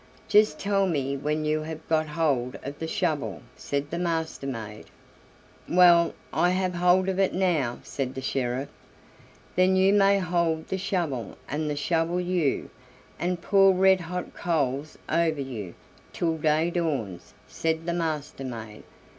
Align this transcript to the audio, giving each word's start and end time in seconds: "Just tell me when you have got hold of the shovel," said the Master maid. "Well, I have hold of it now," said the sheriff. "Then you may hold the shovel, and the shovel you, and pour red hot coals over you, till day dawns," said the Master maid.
"Just 0.27 0.57
tell 0.57 0.87
me 0.87 1.15
when 1.15 1.45
you 1.45 1.61
have 1.61 1.87
got 1.87 2.07
hold 2.07 2.55
of 2.63 2.79
the 2.79 2.87
shovel," 2.87 3.43
said 3.55 3.91
the 3.91 3.99
Master 3.99 4.47
maid. 4.47 4.85
"Well, 5.69 6.15
I 6.33 6.49
have 6.49 6.73
hold 6.73 7.07
of 7.07 7.19
it 7.19 7.35
now," 7.35 7.77
said 7.83 8.15
the 8.15 8.21
sheriff. 8.21 8.67
"Then 9.55 9.75
you 9.75 9.93
may 9.93 10.17
hold 10.17 10.69
the 10.69 10.79
shovel, 10.79 11.37
and 11.47 11.69
the 11.69 11.75
shovel 11.75 12.19
you, 12.19 12.71
and 13.19 13.43
pour 13.43 13.75
red 13.75 14.01
hot 14.01 14.33
coals 14.33 14.97
over 15.07 15.39
you, 15.39 15.75
till 16.13 16.35
day 16.35 16.71
dawns," 16.71 17.35
said 17.45 17.85
the 17.85 17.93
Master 17.93 18.43
maid. 18.43 18.81